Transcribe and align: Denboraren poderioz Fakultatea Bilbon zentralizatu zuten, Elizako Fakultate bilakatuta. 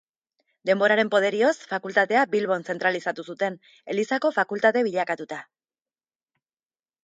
Denboraren 0.69 1.11
poderioz 1.15 1.51
Fakultatea 1.73 2.23
Bilbon 2.33 2.67
zentralizatu 2.75 3.27
zuten, 3.33 3.61
Elizako 3.95 4.35
Fakultate 4.41 4.87
bilakatuta. 4.91 5.43